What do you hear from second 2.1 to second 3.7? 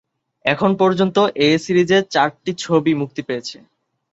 চারটি ছবি মুক্তি পেয়েছে।